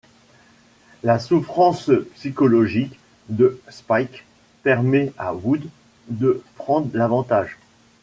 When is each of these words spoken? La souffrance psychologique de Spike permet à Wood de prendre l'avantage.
La 1.03 1.19
souffrance 1.19 1.91
psychologique 2.15 2.99
de 3.29 3.61
Spike 3.69 4.25
permet 4.63 5.13
à 5.19 5.35
Wood 5.35 5.61
de 6.07 6.41
prendre 6.57 6.89
l'avantage. 6.97 7.59